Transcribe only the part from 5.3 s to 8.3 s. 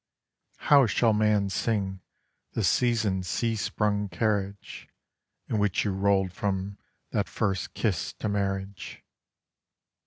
In which you rolled from that first kiss to